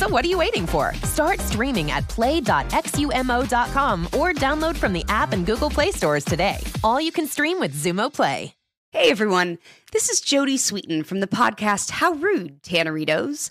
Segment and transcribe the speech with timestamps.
[0.00, 0.94] So what are you waiting for?
[1.04, 6.56] Start streaming at play.xumo.com or download from the app and Google Play stores today.
[6.82, 8.54] All you can stream with Xumo Play.
[8.92, 9.58] Hey everyone,
[9.92, 13.50] this is Jodie Sweetin from the podcast How Rude, Tanneritos.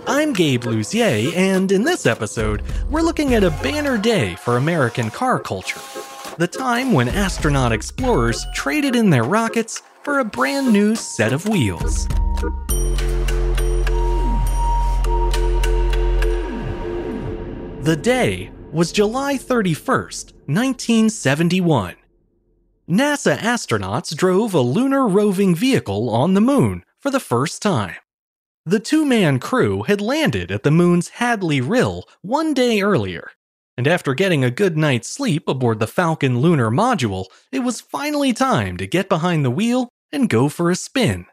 [0.05, 5.09] I'm Gabe Luzier, and in this episode, we're looking at a banner day for American
[5.09, 5.79] car culture.
[6.37, 11.47] The time when astronaut explorers traded in their rockets for a brand new set of
[11.47, 12.07] wheels.
[17.83, 21.95] The day was July 31st, 1971.
[22.89, 27.95] NASA astronauts drove a lunar roving vehicle on the moon for the first time.
[28.65, 33.31] The two man crew had landed at the moon's Hadley Rill one day earlier,
[33.77, 38.31] and after getting a good night's sleep aboard the Falcon lunar module, it was finally
[38.31, 41.25] time to get behind the wheel and go for a spin.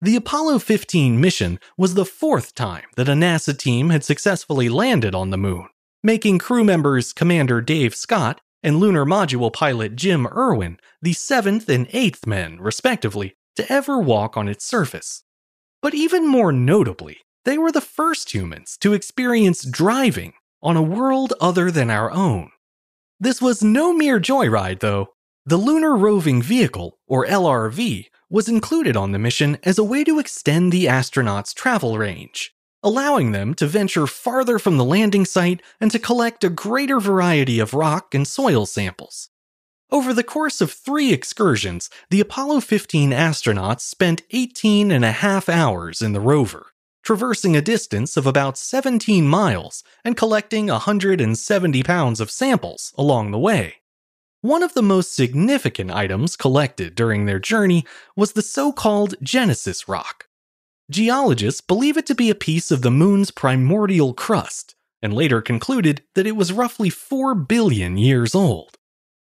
[0.00, 5.14] The Apollo 15 mission was the fourth time that a NASA team had successfully landed
[5.14, 5.68] on the moon,
[6.02, 11.88] making crew members Commander Dave Scott and lunar module pilot Jim Irwin the seventh and
[11.92, 15.24] eighth men, respectively, to ever walk on its surface.
[15.80, 21.32] But even more notably, they were the first humans to experience driving on a world
[21.40, 22.50] other than our own.
[23.20, 25.08] This was no mere joyride, though.
[25.46, 30.18] The Lunar Roving Vehicle, or LRV, was included on the mission as a way to
[30.18, 32.52] extend the astronauts' travel range,
[32.82, 37.58] allowing them to venture farther from the landing site and to collect a greater variety
[37.60, 39.30] of rock and soil samples.
[39.90, 45.48] Over the course of three excursions, the Apollo 15 astronauts spent 18 and a half
[45.48, 46.72] hours in the rover,
[47.02, 53.38] traversing a distance of about 17 miles and collecting 170 pounds of samples along the
[53.38, 53.76] way.
[54.42, 59.88] One of the most significant items collected during their journey was the so called Genesis
[59.88, 60.28] Rock.
[60.90, 66.02] Geologists believe it to be a piece of the moon's primordial crust, and later concluded
[66.14, 68.77] that it was roughly 4 billion years old.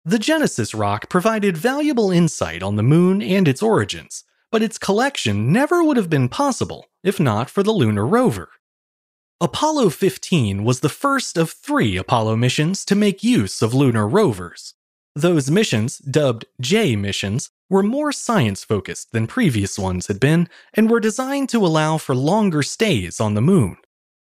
[0.04, 5.52] The Genesis rock provided valuable insight on the moon and its origins, but its collection
[5.52, 8.48] never would have been possible if not for the lunar rover.
[9.40, 14.74] Apollo 15 was the first of three Apollo missions to make use of lunar rovers.
[15.14, 20.90] Those missions, dubbed J missions, were more science focused than previous ones had been and
[20.90, 23.76] were designed to allow for longer stays on the moon.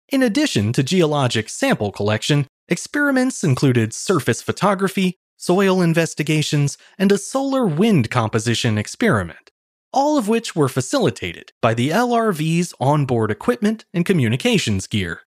[0.10, 7.66] In addition to geologic sample collection, experiments included surface photography, soil investigations, and a solar
[7.66, 9.52] wind composition experiment,
[9.92, 15.22] all of which were facilitated by the LRV's onboard equipment and communications gear.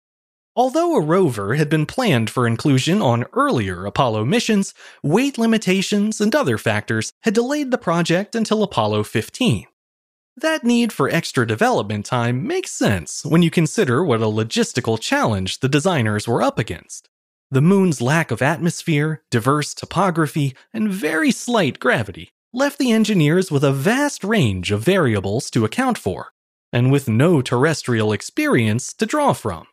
[0.57, 4.73] Although a rover had been planned for inclusion on earlier Apollo missions,
[5.03, 9.67] weight limitations and other factors had delayed the project until Apollo 15.
[10.37, 15.61] That need for extra development time makes sense when you consider what a logistical challenge
[15.61, 17.09] the designers were up against.
[17.51, 23.63] The moon's lack of atmosphere, diverse topography, and very slight gravity left the engineers with
[23.65, 26.33] a vast range of variables to account for.
[26.73, 29.65] and with no terrestrial experience to draw from.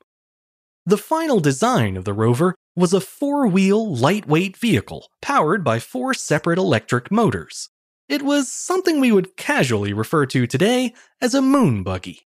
[0.85, 6.13] The final design of the rover was a four wheel, lightweight vehicle powered by four
[6.13, 7.69] separate electric motors.
[8.07, 12.27] It was something we would casually refer to today as a moon buggy.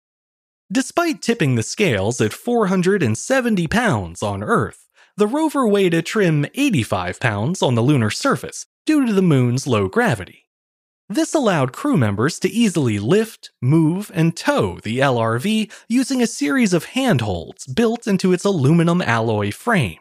[0.73, 4.86] Despite tipping the scales at 470 pounds on Earth,
[5.19, 9.67] the rover weighed a trim 85 pounds on the lunar surface due to the moon's
[9.67, 10.45] low gravity.
[11.09, 16.75] This allowed crew members to easily lift, move, and tow the LRV using a series
[16.75, 20.01] of handholds built into its aluminum alloy frame.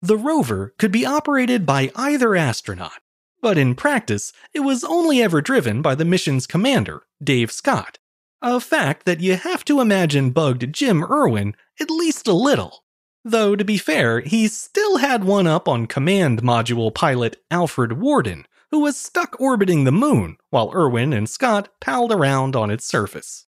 [0.00, 3.00] The rover could be operated by either astronaut,
[3.40, 7.98] but in practice, it was only ever driven by the mission's commander, Dave Scott,
[8.42, 12.84] a fact that you have to imagine bugged Jim Irwin at least a little.
[13.28, 18.46] Though, to be fair, he still had one up on command module pilot Alfred Worden,
[18.70, 23.46] who was stuck orbiting the moon while Irwin and Scott palled around on its surface.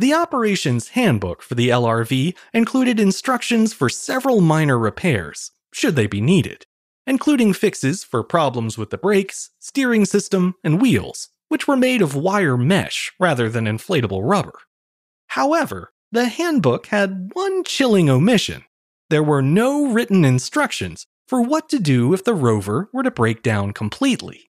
[0.00, 6.20] The operations handbook for the LRV included instructions for several minor repairs, should they be
[6.20, 6.66] needed,
[7.06, 12.16] including fixes for problems with the brakes, steering system, and wheels, which were made of
[12.16, 14.58] wire mesh rather than inflatable rubber.
[15.28, 18.64] However, the handbook had one chilling omission.
[19.10, 23.42] There were no written instructions for what to do if the rover were to break
[23.42, 24.50] down completely.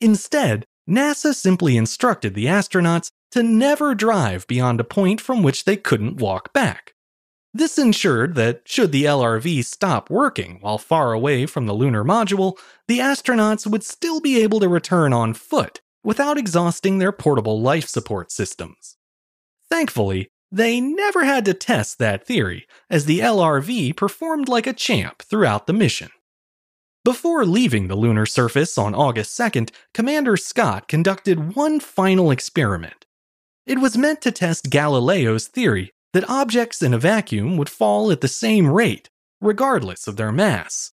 [0.00, 5.76] Instead, NASA simply instructed the astronauts to never drive beyond a point from which they
[5.76, 6.94] couldn't walk back.
[7.52, 12.58] This ensured that, should the LRV stop working while far away from the lunar module,
[12.86, 17.88] the astronauts would still be able to return on foot without exhausting their portable life
[17.88, 18.96] support systems.
[19.68, 25.22] Thankfully, they never had to test that theory, as the LRV performed like a champ
[25.22, 26.10] throughout the mission.
[27.04, 33.06] Before leaving the lunar surface on August 2nd, Commander Scott conducted one final experiment.
[33.66, 38.20] It was meant to test Galileo's theory that objects in a vacuum would fall at
[38.20, 39.10] the same rate,
[39.40, 40.92] regardless of their mass.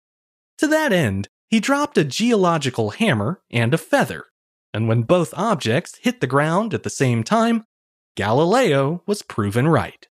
[0.60, 4.26] To that end, he dropped a geological hammer and a feather,
[4.74, 7.64] and when both objects hit the ground at the same time,
[8.16, 10.08] Galileo was proven right.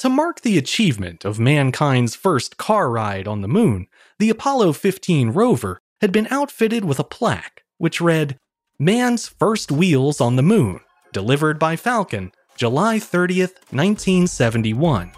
[0.00, 3.86] To mark the achievement of mankind's first car ride on the moon,
[4.18, 8.38] the Apollo 15 rover had been outfitted with a plaque which read,
[8.78, 10.80] Man's First Wheels on the Moon,
[11.14, 15.12] delivered by Falcon, July 30th, 1971.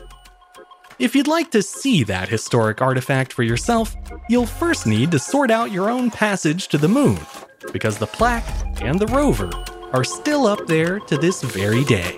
[1.00, 3.96] If you'd like to see that historic artifact for yourself,
[4.28, 7.18] you'll first need to sort out your own passage to the moon,
[7.72, 8.46] because the plaque
[8.80, 9.50] and the rover
[9.96, 12.14] are still up there to this very day.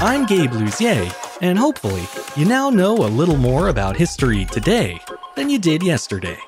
[0.00, 2.04] I'm Gabe Luzier, and hopefully,
[2.36, 5.00] you now know a little more about history today
[5.34, 6.38] than you did yesterday.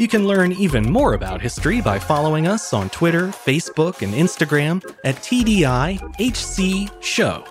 [0.00, 4.82] You can learn even more about history by following us on Twitter, Facebook, and Instagram
[5.04, 7.44] at TDIHC Show.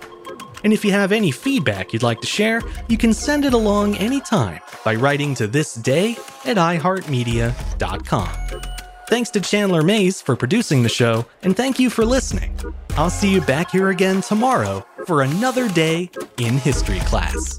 [0.64, 3.96] And if you have any feedback you'd like to share, you can send it along
[3.96, 6.12] anytime by writing to this day
[6.44, 8.63] at iHeartMedia.com.
[9.08, 12.58] Thanks to Chandler Mays for producing the show, and thank you for listening.
[12.96, 17.58] I'll see you back here again tomorrow for another day in history class.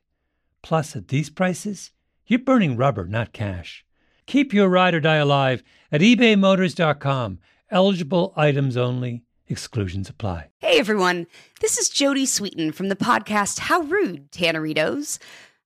[0.61, 1.91] Plus, at these prices,
[2.27, 3.83] you're burning rubber, not cash.
[4.25, 7.39] Keep your ride or die alive at ebaymotors.com.
[7.69, 9.23] Eligible items only.
[9.47, 10.47] Exclusions apply.
[10.59, 11.27] Hey everyone,
[11.59, 15.19] this is Jodie Sweetin from the podcast How Rude, Tanneritos.